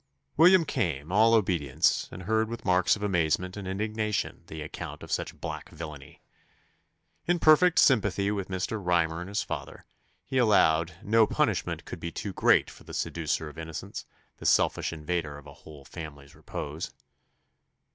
William 0.35 0.65
came, 0.65 1.11
all 1.11 1.35
obedience, 1.35 2.09
and 2.11 2.23
heard 2.23 2.49
with 2.49 2.65
marks 2.65 2.95
of 2.95 3.03
amazement 3.03 3.55
and 3.55 3.67
indignation 3.67 4.41
the 4.47 4.63
account 4.63 5.03
of 5.03 5.11
such 5.11 5.39
black 5.39 5.69
villainy! 5.69 6.23
In 7.27 7.37
perfect 7.37 7.77
sympathy 7.77 8.31
with 8.31 8.47
Mr. 8.47 8.83
Rymer 8.83 9.19
and 9.21 9.29
his 9.29 9.43
father, 9.43 9.85
he 10.25 10.39
allowed 10.39 10.95
"no 11.03 11.27
punishment 11.27 11.85
could 11.85 11.99
be 11.99 12.11
too 12.11 12.33
great 12.33 12.67
for 12.67 12.83
the 12.83 12.95
seducer 12.95 13.47
of 13.47 13.59
innocence, 13.59 14.03
the 14.37 14.47
selfish 14.47 14.91
invader 14.91 15.37
of 15.37 15.45
a 15.45 15.53
whole 15.53 15.85
family's 15.85 16.33
repose." 16.33 16.91